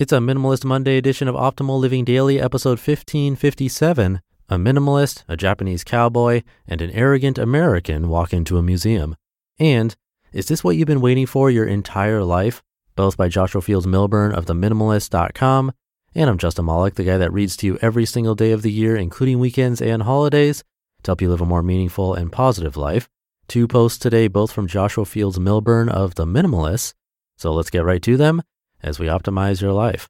It's 0.00 0.14
a 0.14 0.16
Minimalist 0.16 0.64
Monday 0.64 0.96
edition 0.96 1.28
of 1.28 1.34
Optimal 1.34 1.78
Living 1.78 2.06
Daily, 2.06 2.40
episode 2.40 2.78
1557. 2.78 4.22
A 4.48 4.56
minimalist, 4.56 5.24
a 5.28 5.36
Japanese 5.36 5.84
cowboy, 5.84 6.40
and 6.66 6.80
an 6.80 6.90
arrogant 6.92 7.36
American 7.36 8.08
walk 8.08 8.32
into 8.32 8.56
a 8.56 8.62
museum. 8.62 9.14
And 9.58 9.94
Is 10.32 10.46
This 10.46 10.64
What 10.64 10.76
You've 10.76 10.86
Been 10.86 11.02
Waiting 11.02 11.26
For 11.26 11.50
Your 11.50 11.66
Entire 11.66 12.24
Life? 12.24 12.62
Both 12.96 13.18
by 13.18 13.28
Joshua 13.28 13.60
Fields 13.60 13.86
Millburn 13.86 14.32
of 14.32 14.46
theminimalist.com. 14.46 15.72
And 16.14 16.30
I'm 16.30 16.38
Justin 16.38 16.64
Malik, 16.64 16.94
the 16.94 17.04
guy 17.04 17.18
that 17.18 17.34
reads 17.34 17.54
to 17.58 17.66
you 17.66 17.78
every 17.82 18.06
single 18.06 18.34
day 18.34 18.52
of 18.52 18.62
the 18.62 18.72
year, 18.72 18.96
including 18.96 19.38
weekends 19.38 19.82
and 19.82 20.04
holidays, 20.04 20.64
to 21.02 21.10
help 21.10 21.20
you 21.20 21.28
live 21.28 21.42
a 21.42 21.44
more 21.44 21.62
meaningful 21.62 22.14
and 22.14 22.32
positive 22.32 22.78
life. 22.78 23.06
Two 23.48 23.68
posts 23.68 23.98
today, 23.98 24.28
both 24.28 24.50
from 24.50 24.66
Joshua 24.66 25.04
Fields 25.04 25.38
Millburn 25.38 25.90
of 25.90 26.14
The 26.14 26.24
Minimalist. 26.24 26.94
So 27.36 27.52
let's 27.52 27.68
get 27.68 27.84
right 27.84 28.02
to 28.04 28.16
them 28.16 28.40
as 28.82 28.98
we 28.98 29.06
optimize 29.06 29.60
your 29.60 29.72
life. 29.72 30.08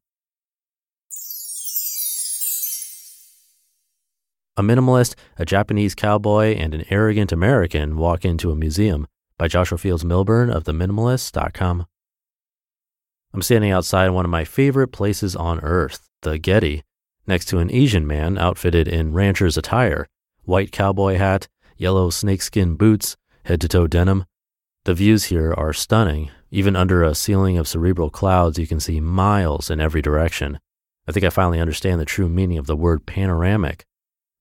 A 4.57 4.63
minimalist, 4.63 5.15
a 5.39 5.47
Japanese 5.47 5.95
cowboy, 5.95 6.55
and 6.55 6.75
an 6.75 6.85
arrogant 6.91 7.33
American 7.33 7.97
walk 7.97 8.25
into 8.25 8.51
a 8.51 8.57
museum 8.57 9.07
by 9.39 9.49
Joshua 9.49 9.79
Fields 9.79 10.05
Millburn 10.05 10.55
of 10.55 10.65
theminimalist.com. 10.65 11.87
I'm 13.33 13.43
standing 13.43 13.71
outside 13.71 14.11
one 14.11 14.25
of 14.25 14.31
my 14.31 14.45
favorite 14.45 14.89
places 14.89 15.35
on 15.35 15.61
earth, 15.61 16.09
the 16.23 16.37
Getty, 16.37 16.83
next 17.27 17.47
to 17.47 17.59
an 17.59 17.73
Asian 17.73 18.07
man 18.07 18.37
outfitted 18.37 18.87
in 18.87 19.15
rancher's 19.15 19.57
attire, 19.57 20.07
white 20.45 20.73
cowboy 20.73 21.17
hat, 21.17 21.49
yellow 21.77 22.11
snakeskin 22.11 22.75
boots, 22.75 23.17
head 23.45 23.61
to 23.61 23.69
toe 23.69 23.87
denim. 23.87 24.25
The 24.85 24.95
views 24.95 25.25
here 25.25 25.55
are 25.57 25.73
stunning. 25.73 26.31
Even 26.51 26.75
under 26.75 27.03
a 27.05 27.15
ceiling 27.15 27.59
of 27.59 27.69
cerebral 27.69 28.11
clouds, 28.11 28.59
you 28.59 28.67
can 28.67 28.81
see 28.81 29.01
miles 29.01 29.71
in 29.71 29.81
every 29.81 30.03
direction. 30.03 30.59
I 31.07 31.13
think 31.13 31.25
I 31.25 31.31
finally 31.31 31.61
understand 31.61 32.01
the 32.01 32.05
true 32.05 32.29
meaning 32.29 32.59
of 32.59 32.67
the 32.67 32.77
word 32.77 33.07
panoramic. 33.07 33.85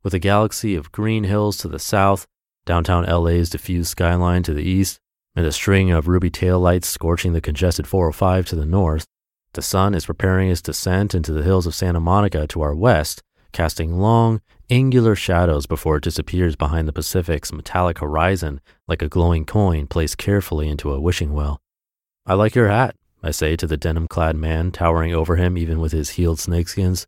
With 0.02 0.16
a 0.16 0.20
galaxy 0.20 0.76
of 0.76 0.92
green 0.92 1.26
hills 1.26 1.58
to 1.58 1.68
the 1.68 1.78
south, 1.78 2.26
downtown 2.66 3.06
LA's 3.06 3.50
diffused 3.50 3.90
skyline 3.90 4.42
to 4.44 4.54
the 4.54 4.64
east, 4.64 5.00
and 5.36 5.46
a 5.46 5.52
string 5.52 5.92
of 5.92 6.08
ruby 6.08 6.32
taillights 6.32 6.86
scorching 6.86 7.34
the 7.34 7.42
congested 7.42 7.86
405 7.86 8.46
to 8.48 8.56
the 8.56 8.66
north, 8.66 9.06
the 9.54 9.62
sun 9.62 9.94
is 9.94 10.06
preparing 10.06 10.50
its 10.50 10.62
descent 10.62 11.14
into 11.14 11.32
the 11.32 11.44
hills 11.44 11.68
of 11.68 11.76
Santa 11.76 12.00
Monica 12.00 12.48
to 12.48 12.62
our 12.62 12.76
west, 12.76 13.22
casting 13.52 14.00
long, 14.00 14.42
angular 14.70 15.16
shadows 15.16 15.66
before 15.66 15.98
it 15.98 16.04
disappears 16.04 16.56
behind 16.56 16.88
the 16.88 16.94
Pacific's 16.94 17.52
metallic 17.52 18.00
horizon 18.00 18.62
like 18.88 19.02
a 19.02 19.10
glowing 19.10 19.46
coin 19.46 19.88
placed 19.88 20.18
carefully 20.18 20.70
into 20.70 20.92
a 20.92 21.00
wishing 21.00 21.34
well. 21.34 21.62
I 22.26 22.34
like 22.34 22.56
your 22.56 22.68
hat, 22.68 22.96
I 23.22 23.32
say 23.32 23.56
to 23.56 23.68
the 23.68 23.78
denim 23.78 24.08
clad 24.08 24.36
man 24.36 24.72
towering 24.72 25.14
over 25.14 25.36
him 25.36 25.58
even 25.58 25.80
with 25.80 25.92
his 25.92 26.12
heeled 26.12 26.38
snakeskins. 26.38 27.06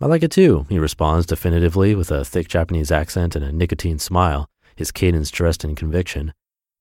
I 0.00 0.06
like 0.06 0.22
it 0.22 0.30
too, 0.30 0.66
he 0.68 0.78
responds 0.78 1.26
definitively 1.26 1.94
with 1.94 2.10
a 2.10 2.24
thick 2.24 2.48
Japanese 2.48 2.90
accent 2.90 3.36
and 3.36 3.44
a 3.44 3.52
nicotine 3.52 3.98
smile, 3.98 4.48
his 4.74 4.90
cadence 4.90 5.30
dressed 5.30 5.64
in 5.64 5.74
conviction. 5.74 6.32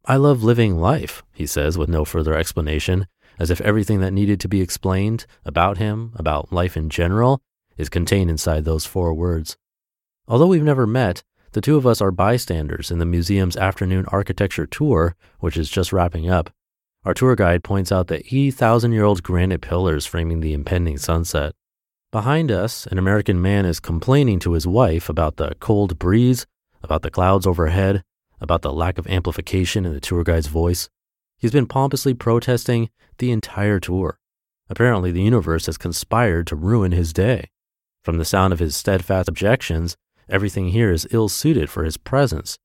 I 0.05 0.15
love 0.15 0.43
living 0.43 0.77
life, 0.79 1.23
he 1.33 1.45
says 1.45 1.77
with 1.77 1.89
no 1.89 2.03
further 2.03 2.33
explanation, 2.33 3.07
as 3.39 3.51
if 3.51 3.61
everything 3.61 3.99
that 4.01 4.13
needed 4.13 4.39
to 4.41 4.47
be 4.47 4.61
explained 4.61 5.25
about 5.45 5.77
him, 5.77 6.11
about 6.15 6.51
life 6.51 6.75
in 6.75 6.89
general, 6.89 7.41
is 7.77 7.89
contained 7.89 8.29
inside 8.29 8.65
those 8.65 8.85
four 8.85 9.13
words. 9.13 9.57
Although 10.27 10.47
we've 10.47 10.63
never 10.63 10.87
met, 10.87 11.23
the 11.51 11.61
two 11.61 11.77
of 11.77 11.85
us 11.85 12.01
are 12.01 12.11
bystanders 12.11 12.91
in 12.91 12.99
the 12.99 13.05
museum's 13.05 13.57
afternoon 13.57 14.05
architecture 14.07 14.65
tour, 14.65 15.15
which 15.39 15.57
is 15.57 15.69
just 15.69 15.93
wrapping 15.93 16.29
up. 16.29 16.49
Our 17.05 17.13
tour 17.13 17.35
guide 17.35 17.65
points 17.65 17.91
out 17.91 18.07
the 18.07 18.19
80,000 18.19 18.93
year 18.93 19.03
old 19.03 19.23
granite 19.23 19.59
pillars 19.61 20.05
framing 20.05 20.39
the 20.39 20.53
impending 20.53 20.97
sunset. 20.97 21.53
Behind 22.11 22.49
us, 22.49 22.87
an 22.87 22.97
American 22.97 23.41
man 23.41 23.65
is 23.65 23.81
complaining 23.81 24.39
to 24.39 24.53
his 24.53 24.65
wife 24.65 25.09
about 25.09 25.35
the 25.35 25.53
cold 25.59 25.99
breeze, 25.99 26.45
about 26.81 27.01
the 27.01 27.11
clouds 27.11 27.45
overhead, 27.45 28.03
about 28.39 28.61
the 28.61 28.71
lack 28.71 28.97
of 28.97 29.07
amplification 29.07 29.85
in 29.85 29.93
the 29.93 29.99
tour 29.99 30.23
guide's 30.23 30.47
voice. 30.47 30.89
He's 31.37 31.51
been 31.51 31.65
pompously 31.65 32.13
protesting 32.13 32.89
the 33.17 33.31
entire 33.31 33.81
tour. 33.81 34.17
Apparently, 34.69 35.11
the 35.11 35.23
universe 35.23 35.65
has 35.65 35.77
conspired 35.77 36.47
to 36.47 36.55
ruin 36.55 36.93
his 36.93 37.11
day. 37.11 37.49
From 38.01 38.17
the 38.17 38.25
sound 38.25 38.53
of 38.53 38.59
his 38.59 38.77
steadfast 38.77 39.27
objections, 39.27 39.97
everything 40.29 40.69
here 40.69 40.91
is 40.91 41.07
ill 41.11 41.27
suited 41.27 41.69
for 41.69 41.83
his 41.83 41.97
presence. 41.97 42.57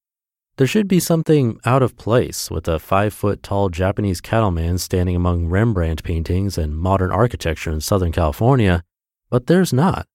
There 0.58 0.66
should 0.66 0.88
be 0.88 1.00
something 1.00 1.58
out 1.64 1.82
of 1.82 1.96
place 1.96 2.50
with 2.50 2.68
a 2.68 2.78
five 2.78 3.14
foot 3.14 3.42
tall 3.42 3.68
Japanese 3.70 4.20
cattleman 4.20 4.78
standing 4.78 5.16
among 5.16 5.46
Rembrandt 5.46 6.02
paintings 6.02 6.58
and 6.58 6.76
modern 6.76 7.10
architecture 7.10 7.70
in 7.70 7.80
Southern 7.80 8.12
California 8.12 8.84
but 9.30 9.46
there's 9.46 9.72
not. 9.72 10.06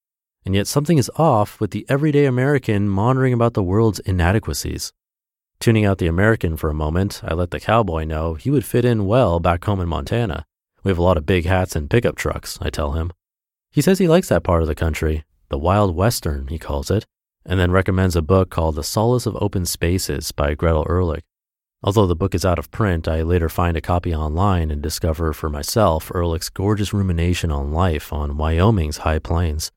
And 0.45 0.55
yet 0.55 0.67
something 0.67 0.97
is 0.97 1.11
off 1.15 1.59
with 1.59 1.71
the 1.71 1.85
everyday 1.87 2.25
American 2.25 2.89
monitoring 2.89 3.33
about 3.33 3.53
the 3.53 3.63
world's 3.63 3.99
inadequacies. 3.99 4.91
Tuning 5.59 5.85
out 5.85 5.99
the 5.99 6.07
American 6.07 6.57
for 6.57 6.69
a 6.69 6.73
moment, 6.73 7.21
I 7.23 7.33
let 7.33 7.51
the 7.51 7.59
cowboy 7.59 8.03
know 8.03 8.33
he 8.33 8.51
would 8.51 8.65
fit 8.65 8.83
in 8.83 9.05
well 9.05 9.39
back 9.39 9.63
home 9.63 9.79
in 9.79 9.87
Montana. 9.87 10.45
We 10.83 10.89
have 10.89 10.97
a 10.97 11.03
lot 11.03 11.17
of 11.17 11.25
big 11.25 11.45
hats 11.45 11.75
and 11.75 11.89
pickup 11.89 12.17
trucks, 12.17 12.59
I 12.61 12.69
tell 12.69 12.91
him. 12.91 13.13
He 13.71 13.81
says 13.81 13.99
he 13.99 14.09
likes 14.09 14.27
that 14.29 14.43
part 14.43 14.61
of 14.61 14.67
the 14.67 14.75
country, 14.75 15.23
the 15.49 15.57
Wild 15.57 15.95
Western, 15.95 16.47
he 16.47 16.59
calls 16.59 16.91
it, 16.91 17.05
and 17.45 17.59
then 17.59 17.71
recommends 17.71 18.15
a 18.15 18.21
book 18.21 18.49
called 18.49 18.75
The 18.75 18.83
Solace 18.83 19.25
of 19.25 19.37
Open 19.41 19.65
Spaces 19.65 20.31
by 20.31 20.53
Gretel 20.53 20.85
Ehrlich. 20.89 21.23
Although 21.83 22.07
the 22.07 22.15
book 22.15 22.33
is 22.33 22.45
out 22.45 22.59
of 22.59 22.71
print, 22.71 23.07
I 23.07 23.23
later 23.23 23.49
find 23.49 23.75
a 23.75 23.81
copy 23.81 24.15
online 24.15 24.71
and 24.71 24.81
discover 24.81 25.33
for 25.33 25.49
myself 25.49 26.09
Ehrlich's 26.15 26.49
gorgeous 26.49 26.93
rumination 26.93 27.51
on 27.51 27.73
life 27.73 28.13
on 28.13 28.37
Wyoming's 28.37 28.99
high 28.99 29.19
plains. 29.19 29.71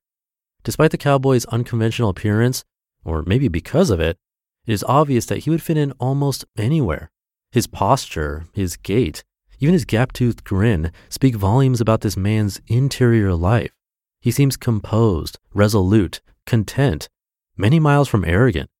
Despite 0.62 0.92
the 0.92 0.98
cowboy's 0.98 1.44
unconventional 1.46 2.10
appearance, 2.10 2.64
or 3.04 3.24
maybe 3.26 3.48
because 3.48 3.90
of 3.90 3.98
it, 3.98 4.18
it 4.66 4.72
is 4.72 4.84
obvious 4.84 5.26
that 5.26 5.38
he 5.38 5.50
would 5.50 5.62
fit 5.62 5.76
in 5.76 5.92
almost 5.98 6.44
anywhere. 6.56 7.10
His 7.50 7.66
posture, 7.66 8.46
his 8.52 8.76
gait, 8.76 9.24
even 9.58 9.72
his 9.72 9.84
gap 9.84 10.12
toothed 10.12 10.44
grin 10.44 10.92
speak 11.08 11.34
volumes 11.34 11.80
about 11.80 12.02
this 12.02 12.16
man's 12.16 12.60
interior 12.66 13.34
life. 13.34 13.72
He 14.20 14.30
seems 14.30 14.56
composed, 14.56 15.38
resolute, 15.54 16.20
content, 16.46 17.08
many 17.56 17.80
miles 17.80 18.08
from 18.08 18.24
arrogant. 18.24 18.70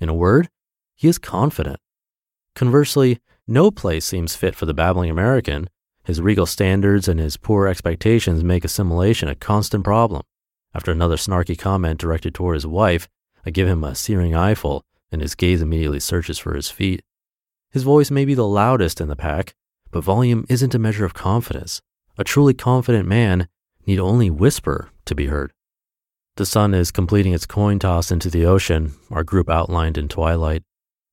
In 0.00 0.08
a 0.08 0.14
word, 0.14 0.48
he 0.94 1.08
is 1.08 1.18
confident. 1.18 1.78
Conversely, 2.54 3.20
no 3.46 3.70
place 3.70 4.04
seems 4.04 4.36
fit 4.36 4.54
for 4.54 4.66
the 4.66 4.74
babbling 4.74 5.10
American. 5.10 5.68
His 6.04 6.20
regal 6.20 6.46
standards 6.46 7.08
and 7.08 7.18
his 7.18 7.36
poor 7.36 7.66
expectations 7.66 8.44
make 8.44 8.64
assimilation 8.64 9.28
a 9.28 9.34
constant 9.34 9.84
problem. 9.84 10.22
After 10.74 10.90
another 10.90 11.16
snarky 11.16 11.58
comment 11.58 12.00
directed 12.00 12.34
toward 12.34 12.54
his 12.54 12.66
wife, 12.66 13.08
I 13.46 13.50
give 13.50 13.68
him 13.68 13.84
a 13.84 13.94
searing 13.94 14.34
eyeful, 14.34 14.84
and 15.12 15.20
his 15.20 15.34
gaze 15.34 15.62
immediately 15.62 16.00
searches 16.00 16.38
for 16.38 16.54
his 16.54 16.70
feet. 16.70 17.02
His 17.70 17.82
voice 17.82 18.10
may 18.10 18.24
be 18.24 18.34
the 18.34 18.46
loudest 18.46 19.00
in 19.00 19.08
the 19.08 19.16
pack, 19.16 19.54
but 19.90 20.04
volume 20.04 20.44
isn't 20.48 20.74
a 20.74 20.78
measure 20.78 21.04
of 21.04 21.14
confidence. 21.14 21.80
A 22.16 22.24
truly 22.24 22.54
confident 22.54 23.06
man 23.06 23.48
need 23.86 23.98
only 23.98 24.30
whisper 24.30 24.90
to 25.04 25.14
be 25.14 25.26
heard. 25.26 25.52
The 26.36 26.46
sun 26.46 26.74
is 26.74 26.90
completing 26.90 27.32
its 27.32 27.46
coin 27.46 27.78
toss 27.78 28.10
into 28.10 28.28
the 28.28 28.44
ocean, 28.44 28.94
our 29.08 29.22
group 29.22 29.48
outlined 29.48 29.96
in 29.96 30.08
twilight. 30.08 30.64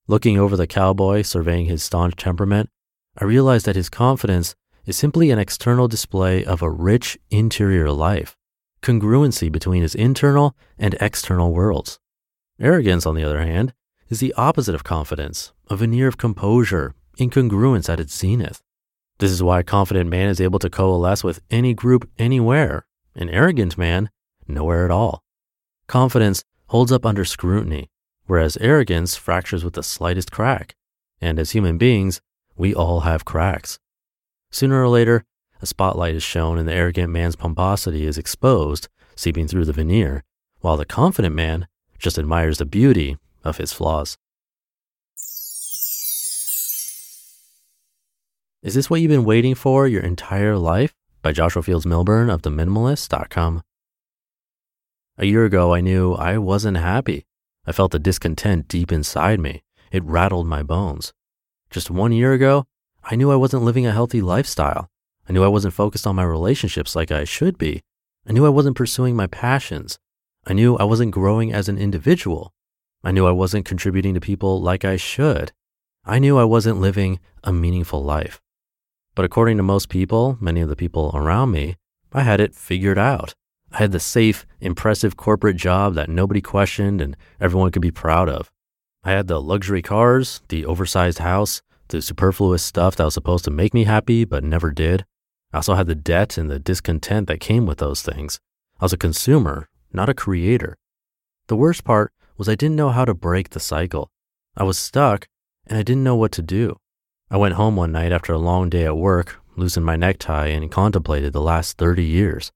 Looking 0.07 0.39
over 0.39 0.57
the 0.57 0.65
cowboy, 0.65 1.21
surveying 1.21 1.67
his 1.67 1.83
staunch 1.83 2.15
temperament, 2.15 2.71
I 3.15 3.25
realize 3.25 3.63
that 3.65 3.75
his 3.75 3.87
confidence 3.87 4.55
is 4.87 4.97
simply 4.97 5.29
an 5.29 5.37
external 5.37 5.87
display 5.87 6.43
of 6.43 6.63
a 6.63 6.71
rich 6.71 7.19
interior 7.29 7.91
life, 7.91 8.35
congruency 8.81 9.51
between 9.51 9.83
his 9.83 9.93
internal 9.93 10.55
and 10.79 10.95
external 10.99 11.53
worlds. 11.53 11.99
Arrogance, 12.59 13.05
on 13.05 13.13
the 13.13 13.23
other 13.23 13.43
hand, 13.43 13.75
is 14.09 14.21
the 14.21 14.33
opposite 14.33 14.73
of 14.73 14.83
confidence, 14.83 15.53
a 15.69 15.75
veneer 15.75 16.07
of 16.07 16.17
composure, 16.17 16.95
incongruence 17.19 17.87
at 17.89 17.99
its 17.99 18.17
zenith. 18.17 18.63
This 19.19 19.29
is 19.29 19.43
why 19.43 19.59
a 19.59 19.63
confident 19.63 20.09
man 20.09 20.29
is 20.29 20.41
able 20.41 20.57
to 20.57 20.69
coalesce 20.69 21.23
with 21.23 21.41
any 21.51 21.75
group 21.75 22.09
anywhere, 22.17 22.87
an 23.15 23.29
arrogant 23.29 23.77
man, 23.77 24.09
nowhere 24.47 24.85
at 24.85 24.91
all. 24.91 25.23
Confidence 25.87 26.43
holds 26.67 26.91
up 26.91 27.05
under 27.05 27.25
scrutiny, 27.25 27.89
whereas 28.27 28.57
arrogance 28.57 29.15
fractures 29.15 29.63
with 29.63 29.73
the 29.73 29.83
slightest 29.83 30.31
crack. 30.31 30.75
And 31.19 31.37
as 31.37 31.51
human 31.51 31.77
beings, 31.77 32.21
we 32.55 32.73
all 32.73 33.01
have 33.01 33.25
cracks. 33.25 33.77
Sooner 34.51 34.81
or 34.81 34.87
later, 34.87 35.23
a 35.61 35.65
spotlight 35.65 36.15
is 36.15 36.23
shown 36.23 36.57
and 36.57 36.67
the 36.67 36.73
arrogant 36.73 37.11
man's 37.11 37.35
pomposity 37.35 38.05
is 38.05 38.17
exposed, 38.17 38.87
seeping 39.15 39.47
through 39.47 39.65
the 39.65 39.73
veneer, 39.73 40.23
while 40.61 40.77
the 40.77 40.85
confident 40.85 41.35
man 41.35 41.67
just 41.99 42.17
admires 42.17 42.57
the 42.57 42.65
beauty 42.65 43.17
of 43.43 43.57
his 43.57 43.71
flaws. 43.71 44.17
Is 48.63 48.75
this 48.75 48.89
what 48.89 49.01
you've 49.01 49.09
been 49.09 49.25
waiting 49.25 49.55
for 49.55 49.87
your 49.87 50.03
entire 50.03 50.55
life? 50.55 50.93
By 51.21 51.31
Joshua 51.31 51.63
Fields 51.63 51.85
Millburn 51.85 52.31
of 52.31 52.43
theminimalist.com. 52.43 53.61
A 55.21 55.27
year 55.27 55.45
ago, 55.45 55.71
I 55.71 55.81
knew 55.81 56.15
I 56.15 56.39
wasn't 56.39 56.77
happy. 56.77 57.27
I 57.67 57.73
felt 57.73 57.91
the 57.91 57.99
discontent 57.99 58.67
deep 58.67 58.91
inside 58.91 59.39
me. 59.39 59.61
It 59.91 60.03
rattled 60.03 60.47
my 60.47 60.63
bones. 60.63 61.13
Just 61.69 61.91
one 61.91 62.11
year 62.11 62.33
ago, 62.33 62.65
I 63.03 63.15
knew 63.15 63.31
I 63.31 63.35
wasn't 63.35 63.61
living 63.61 63.85
a 63.85 63.91
healthy 63.91 64.19
lifestyle. 64.19 64.89
I 65.29 65.33
knew 65.33 65.43
I 65.43 65.47
wasn't 65.47 65.75
focused 65.75 66.07
on 66.07 66.15
my 66.15 66.23
relationships 66.23 66.95
like 66.95 67.11
I 67.11 67.23
should 67.23 67.59
be. 67.59 67.83
I 68.27 68.31
knew 68.31 68.47
I 68.47 68.49
wasn't 68.49 68.75
pursuing 68.75 69.15
my 69.15 69.27
passions. 69.27 69.99
I 70.47 70.53
knew 70.53 70.75
I 70.77 70.85
wasn't 70.85 71.11
growing 71.11 71.53
as 71.53 71.69
an 71.69 71.77
individual. 71.77 72.51
I 73.03 73.11
knew 73.11 73.27
I 73.27 73.31
wasn't 73.31 73.65
contributing 73.65 74.15
to 74.15 74.19
people 74.19 74.59
like 74.59 74.83
I 74.83 74.95
should. 74.95 75.51
I 76.03 76.17
knew 76.17 76.39
I 76.39 76.45
wasn't 76.45 76.81
living 76.81 77.19
a 77.43 77.53
meaningful 77.53 78.03
life. 78.03 78.41
But 79.13 79.25
according 79.25 79.57
to 79.57 79.63
most 79.63 79.87
people, 79.87 80.39
many 80.41 80.61
of 80.61 80.69
the 80.69 80.75
people 80.75 81.11
around 81.13 81.51
me, 81.51 81.75
I 82.11 82.21
had 82.21 82.39
it 82.39 82.55
figured 82.55 82.97
out. 82.97 83.35
I 83.73 83.77
had 83.77 83.93
the 83.93 83.99
safe, 83.99 84.45
impressive 84.59 85.15
corporate 85.15 85.55
job 85.55 85.95
that 85.95 86.09
nobody 86.09 86.41
questioned 86.41 86.99
and 86.99 87.15
everyone 87.39 87.71
could 87.71 87.81
be 87.81 87.91
proud 87.91 88.27
of. 88.27 88.51
I 89.03 89.11
had 89.11 89.27
the 89.27 89.41
luxury 89.41 89.81
cars, 89.81 90.41
the 90.49 90.65
oversized 90.65 91.19
house, 91.19 91.61
the 91.87 92.01
superfluous 92.01 92.63
stuff 92.63 92.95
that 92.95 93.05
was 93.05 93.13
supposed 93.13 93.45
to 93.45 93.51
make 93.51 93.73
me 93.73 93.85
happy 93.85 94.25
but 94.25 94.43
never 94.43 94.71
did. 94.71 95.05
I 95.53 95.57
also 95.57 95.75
had 95.75 95.87
the 95.87 95.95
debt 95.95 96.37
and 96.37 96.49
the 96.49 96.59
discontent 96.59 97.27
that 97.27 97.39
came 97.39 97.65
with 97.65 97.77
those 97.77 98.01
things. 98.01 98.39
I 98.79 98.85
was 98.85 98.93
a 98.93 98.97
consumer, 98.97 99.69
not 99.93 100.09
a 100.09 100.13
creator. 100.13 100.77
The 101.47 101.55
worst 101.55 101.83
part 101.83 102.11
was 102.37 102.49
I 102.49 102.55
didn't 102.55 102.75
know 102.75 102.89
how 102.89 103.05
to 103.05 103.13
break 103.13 103.51
the 103.51 103.59
cycle. 103.59 104.11
I 104.55 104.63
was 104.63 104.77
stuck 104.77 105.27
and 105.65 105.77
I 105.77 105.83
didn't 105.83 106.03
know 106.03 106.15
what 106.15 106.31
to 106.33 106.41
do. 106.41 106.77
I 107.29 107.37
went 107.37 107.55
home 107.55 107.77
one 107.77 107.93
night 107.93 108.11
after 108.11 108.33
a 108.33 108.37
long 108.37 108.69
day 108.69 108.83
at 108.83 108.97
work, 108.97 109.39
loosened 109.55 109.85
my 109.85 109.95
necktie, 109.95 110.47
and 110.47 110.69
contemplated 110.69 111.31
the 111.31 111.41
last 111.41 111.77
30 111.77 112.03
years. 112.03 112.51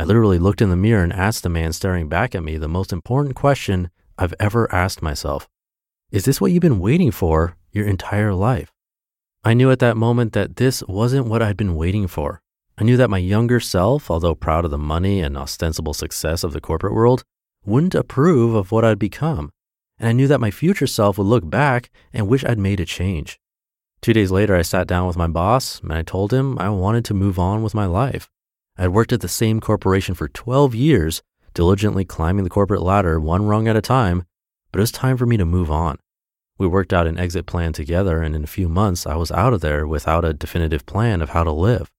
I 0.00 0.04
literally 0.04 0.38
looked 0.38 0.62
in 0.62 0.70
the 0.70 0.76
mirror 0.76 1.04
and 1.04 1.12
asked 1.12 1.42
the 1.42 1.50
man 1.50 1.74
staring 1.74 2.08
back 2.08 2.34
at 2.34 2.42
me 2.42 2.56
the 2.56 2.68
most 2.68 2.90
important 2.90 3.34
question 3.34 3.90
I've 4.16 4.32
ever 4.40 4.66
asked 4.74 5.02
myself 5.02 5.46
Is 6.10 6.24
this 6.24 6.40
what 6.40 6.52
you've 6.52 6.62
been 6.62 6.80
waiting 6.80 7.10
for 7.10 7.58
your 7.70 7.86
entire 7.86 8.32
life? 8.32 8.72
I 9.44 9.52
knew 9.52 9.70
at 9.70 9.78
that 9.80 9.98
moment 9.98 10.32
that 10.32 10.56
this 10.56 10.82
wasn't 10.84 11.26
what 11.26 11.42
I'd 11.42 11.58
been 11.58 11.74
waiting 11.74 12.06
for. 12.06 12.40
I 12.78 12.84
knew 12.84 12.96
that 12.96 13.10
my 13.10 13.18
younger 13.18 13.60
self, 13.60 14.10
although 14.10 14.34
proud 14.34 14.64
of 14.64 14.70
the 14.70 14.78
money 14.78 15.20
and 15.20 15.36
ostensible 15.36 15.92
success 15.92 16.44
of 16.44 16.54
the 16.54 16.62
corporate 16.62 16.94
world, 16.94 17.22
wouldn't 17.66 17.94
approve 17.94 18.54
of 18.54 18.72
what 18.72 18.86
I'd 18.86 18.98
become. 18.98 19.50
And 19.98 20.08
I 20.08 20.12
knew 20.12 20.28
that 20.28 20.40
my 20.40 20.50
future 20.50 20.86
self 20.86 21.18
would 21.18 21.26
look 21.26 21.50
back 21.50 21.90
and 22.10 22.26
wish 22.26 22.42
I'd 22.42 22.58
made 22.58 22.80
a 22.80 22.86
change. 22.86 23.38
Two 24.00 24.14
days 24.14 24.30
later, 24.30 24.56
I 24.56 24.62
sat 24.62 24.86
down 24.86 25.06
with 25.06 25.18
my 25.18 25.28
boss 25.28 25.78
and 25.82 25.92
I 25.92 26.00
told 26.00 26.32
him 26.32 26.58
I 26.58 26.70
wanted 26.70 27.04
to 27.04 27.12
move 27.12 27.38
on 27.38 27.62
with 27.62 27.74
my 27.74 27.84
life. 27.84 28.30
I'd 28.80 28.88
worked 28.88 29.12
at 29.12 29.20
the 29.20 29.28
same 29.28 29.60
corporation 29.60 30.14
for 30.14 30.26
12 30.26 30.74
years, 30.74 31.20
diligently 31.52 32.06
climbing 32.06 32.44
the 32.44 32.50
corporate 32.50 32.80
ladder 32.80 33.20
one 33.20 33.44
rung 33.44 33.68
at 33.68 33.76
a 33.76 33.82
time, 33.82 34.24
but 34.72 34.78
it 34.78 34.80
was 34.80 34.90
time 34.90 35.18
for 35.18 35.26
me 35.26 35.36
to 35.36 35.44
move 35.44 35.70
on. 35.70 35.98
We 36.56 36.66
worked 36.66 36.94
out 36.94 37.06
an 37.06 37.18
exit 37.18 37.44
plan 37.44 37.74
together, 37.74 38.22
and 38.22 38.34
in 38.34 38.42
a 38.42 38.46
few 38.46 38.70
months, 38.70 39.06
I 39.06 39.16
was 39.16 39.30
out 39.32 39.52
of 39.52 39.60
there 39.60 39.86
without 39.86 40.24
a 40.24 40.32
definitive 40.32 40.86
plan 40.86 41.20
of 41.20 41.28
how 41.28 41.44
to 41.44 41.52
live. 41.52 41.90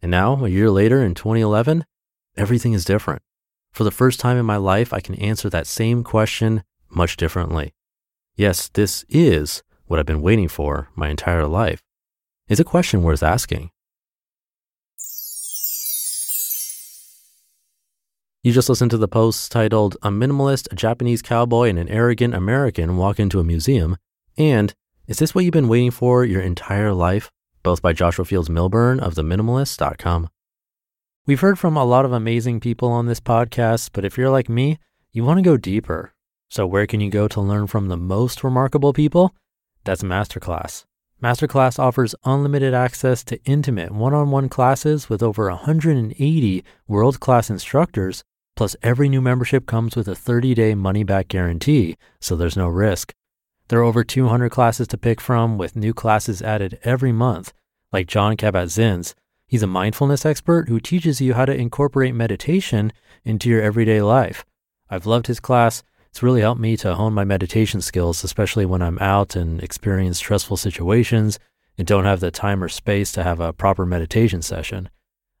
And 0.00 0.10
now, 0.10 0.42
a 0.42 0.48
year 0.48 0.70
later 0.70 1.04
in 1.04 1.14
2011, 1.14 1.84
everything 2.34 2.72
is 2.72 2.86
different. 2.86 3.20
For 3.74 3.84
the 3.84 3.90
first 3.90 4.18
time 4.18 4.38
in 4.38 4.46
my 4.46 4.56
life, 4.56 4.94
I 4.94 5.00
can 5.00 5.16
answer 5.16 5.50
that 5.50 5.66
same 5.66 6.02
question 6.02 6.64
much 6.88 7.18
differently. 7.18 7.74
Yes, 8.36 8.70
this 8.70 9.04
is 9.10 9.62
what 9.84 10.00
I've 10.00 10.06
been 10.06 10.22
waiting 10.22 10.48
for 10.48 10.88
my 10.94 11.10
entire 11.10 11.46
life. 11.46 11.82
It's 12.48 12.58
a 12.58 12.64
question 12.64 13.02
worth 13.02 13.22
asking. 13.22 13.70
You 18.44 18.50
just 18.50 18.68
listened 18.68 18.90
to 18.90 18.98
the 18.98 19.06
post 19.06 19.52
titled 19.52 19.96
A 20.02 20.08
Minimalist, 20.08 20.66
a 20.72 20.74
Japanese 20.74 21.22
Cowboy, 21.22 21.68
and 21.68 21.78
an 21.78 21.88
Arrogant 21.88 22.34
American 22.34 22.96
Walk 22.96 23.20
into 23.20 23.38
a 23.38 23.44
Museum 23.44 23.96
and 24.36 24.74
Is 25.06 25.18
This 25.18 25.32
What 25.32 25.44
You've 25.44 25.52
Been 25.52 25.68
Waiting 25.68 25.92
For 25.92 26.24
Your 26.24 26.40
Entire 26.40 26.92
Life? 26.92 27.30
Both 27.62 27.82
by 27.82 27.92
Joshua 27.92 28.24
Fields 28.24 28.48
Millburn 28.48 28.98
of 28.98 29.14
theminimalist.com. 29.14 30.28
We've 31.24 31.38
heard 31.38 31.56
from 31.56 31.76
a 31.76 31.84
lot 31.84 32.04
of 32.04 32.10
amazing 32.10 32.58
people 32.58 32.88
on 32.88 33.06
this 33.06 33.20
podcast, 33.20 33.90
but 33.92 34.04
if 34.04 34.18
you're 34.18 34.28
like 34.28 34.48
me, 34.48 34.80
you 35.12 35.22
want 35.22 35.38
to 35.38 35.42
go 35.42 35.56
deeper. 35.56 36.12
So, 36.50 36.66
where 36.66 36.88
can 36.88 37.00
you 37.00 37.10
go 37.10 37.28
to 37.28 37.40
learn 37.40 37.68
from 37.68 37.86
the 37.86 37.96
most 37.96 38.42
remarkable 38.42 38.92
people? 38.92 39.36
That's 39.84 40.02
Masterclass. 40.02 40.84
Masterclass 41.22 41.78
offers 41.78 42.16
unlimited 42.24 42.74
access 42.74 43.22
to 43.22 43.40
intimate 43.44 43.92
one 43.92 44.14
on 44.14 44.32
one 44.32 44.48
classes 44.48 45.08
with 45.08 45.22
over 45.22 45.48
180 45.48 46.64
world 46.88 47.20
class 47.20 47.48
instructors 47.48 48.24
Plus, 48.56 48.76
every 48.82 49.08
new 49.08 49.20
membership 49.20 49.66
comes 49.66 49.96
with 49.96 50.08
a 50.08 50.14
30 50.14 50.54
day 50.54 50.74
money 50.74 51.04
back 51.04 51.28
guarantee, 51.28 51.96
so 52.20 52.36
there's 52.36 52.56
no 52.56 52.68
risk. 52.68 53.14
There 53.68 53.80
are 53.80 53.84
over 53.84 54.04
200 54.04 54.50
classes 54.50 54.86
to 54.88 54.98
pick 54.98 55.20
from, 55.20 55.56
with 55.56 55.76
new 55.76 55.94
classes 55.94 56.42
added 56.42 56.78
every 56.82 57.12
month, 57.12 57.52
like 57.92 58.06
Jon 58.06 58.36
Kabat-Zinn's. 58.36 59.14
He's 59.46 59.62
a 59.62 59.66
mindfulness 59.66 60.26
expert 60.26 60.68
who 60.68 60.80
teaches 60.80 61.20
you 61.20 61.34
how 61.34 61.44
to 61.44 61.54
incorporate 61.54 62.14
meditation 62.14 62.92
into 63.24 63.48
your 63.48 63.62
everyday 63.62 64.02
life. 64.02 64.44
I've 64.90 65.06
loved 65.06 65.26
his 65.26 65.40
class. 65.40 65.82
It's 66.10 66.22
really 66.22 66.42
helped 66.42 66.60
me 66.60 66.76
to 66.78 66.94
hone 66.94 67.14
my 67.14 67.24
meditation 67.24 67.80
skills, 67.80 68.22
especially 68.24 68.66
when 68.66 68.82
I'm 68.82 68.98
out 68.98 69.34
and 69.34 69.62
experience 69.62 70.18
stressful 70.18 70.58
situations 70.58 71.38
and 71.78 71.86
don't 71.86 72.04
have 72.04 72.20
the 72.20 72.30
time 72.30 72.62
or 72.62 72.68
space 72.68 73.12
to 73.12 73.22
have 73.22 73.40
a 73.40 73.54
proper 73.54 73.86
meditation 73.86 74.42
session. 74.42 74.90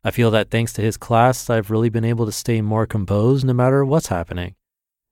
I 0.04 0.10
feel 0.10 0.32
that 0.32 0.50
thanks 0.50 0.72
to 0.74 0.82
his 0.82 0.96
class, 0.96 1.48
I've 1.48 1.70
really 1.70 1.88
been 1.88 2.04
able 2.04 2.26
to 2.26 2.32
stay 2.32 2.60
more 2.60 2.86
composed 2.86 3.44
no 3.44 3.52
matter 3.52 3.84
what's 3.84 4.08
happening. 4.08 4.56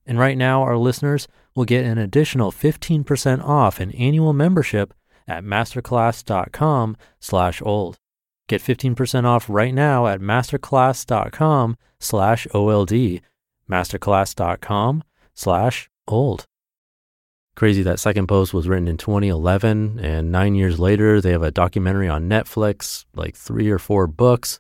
And 0.05 0.19
right 0.19 0.37
now, 0.37 0.63
our 0.63 0.77
listeners 0.77 1.29
will 1.55 1.65
get 1.65 1.85
an 1.85 1.99
additional 1.99 2.51
15% 2.51 3.45
off 3.45 3.79
an 3.79 3.93
annual 3.93 4.33
membership 4.33 4.93
at 5.29 5.45
masterclass.com 5.45 6.97
slash 7.21 7.63
old. 7.63 7.99
Get 8.49 8.61
15% 8.61 9.25
off 9.25 9.49
right 9.49 9.73
now 9.73 10.09
at 10.09 10.21
masterclass.com 10.21 11.77
slash 12.01 12.49
OLD, 12.53 13.21
masterclass.com 13.71 15.05
slash 15.35 15.89
old. 16.09 16.47
Crazy 17.55 17.83
that 17.85 18.01
second 18.01 18.27
post 18.27 18.53
was 18.53 18.67
written 18.67 18.89
in 18.89 18.97
2011, 18.97 20.01
and 20.01 20.33
nine 20.33 20.57
years 20.57 20.81
later, 20.81 21.21
they 21.21 21.31
have 21.31 21.43
a 21.43 21.53
documentary 21.53 22.09
on 22.09 22.29
Netflix, 22.29 23.05
like 23.15 23.37
three 23.37 23.71
or 23.71 23.79
four 23.79 24.09
books 24.09 24.59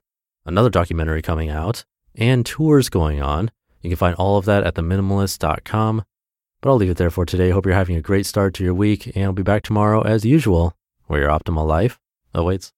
another 0.50 0.70
documentary 0.70 1.22
coming 1.22 1.48
out, 1.48 1.84
and 2.14 2.44
tours 2.44 2.88
going 2.88 3.22
on. 3.22 3.50
You 3.80 3.90
can 3.90 3.96
find 3.96 4.14
all 4.16 4.36
of 4.36 4.44
that 4.44 4.64
at 4.64 4.74
theminimalist.com. 4.74 6.04
But 6.60 6.68
I'll 6.68 6.76
leave 6.76 6.90
it 6.90 6.98
there 6.98 7.10
for 7.10 7.24
today. 7.24 7.50
Hope 7.50 7.64
you're 7.64 7.74
having 7.74 7.96
a 7.96 8.02
great 8.02 8.26
start 8.26 8.52
to 8.54 8.64
your 8.64 8.74
week, 8.74 9.06
and 9.14 9.24
I'll 9.24 9.32
be 9.32 9.42
back 9.42 9.62
tomorrow 9.62 10.02
as 10.02 10.24
usual, 10.24 10.74
where 11.06 11.20
your 11.20 11.30
optimal 11.30 11.66
life 11.66 11.98
awaits. 12.34 12.72